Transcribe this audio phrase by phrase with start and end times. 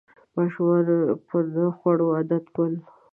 [0.35, 0.85] ماشومان
[1.27, 2.73] په نه خوړو عادت ول